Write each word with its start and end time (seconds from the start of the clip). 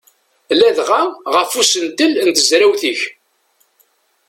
Ladɣa 0.59 1.01
ɣef 1.35 1.51
usentel 1.59 2.13
n 2.25 2.29
tezrawt-ik. 2.35 3.01